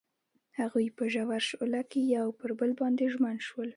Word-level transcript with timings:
هغوی 0.59 0.87
په 0.97 1.03
ژور 1.13 1.41
شعله 1.47 1.81
کې 1.91 2.01
پر 2.39 2.51
بل 2.59 2.71
باندې 2.79 3.05
ژمن 3.13 3.37
شول. 3.47 3.69